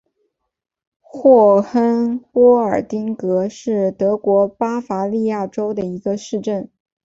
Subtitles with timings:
[0.99, 6.71] 霍亨波尔丁格是德国巴伐利亚州的一个市镇。